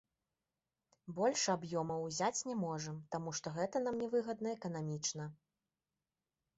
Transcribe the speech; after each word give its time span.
Больш 1.19 1.43
аб'ёмаў 1.55 2.01
ўзяць 2.07 2.41
не 2.49 2.55
можам, 2.65 2.97
таму 3.17 3.37
што 3.41 3.47
гэта 3.61 3.85
нам 3.87 3.95
не 4.03 4.11
выгадна 4.17 4.55
эканамічна. 4.59 5.33